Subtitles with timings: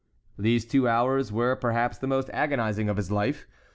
[0.35, 3.45] These two hours were, perhaps, the most agonizing of his life.